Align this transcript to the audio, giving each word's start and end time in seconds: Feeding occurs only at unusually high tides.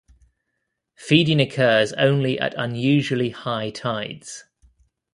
Feeding 0.95 1.39
occurs 1.39 1.93
only 1.93 2.39
at 2.39 2.55
unusually 2.57 3.29
high 3.29 3.69
tides. 3.69 4.45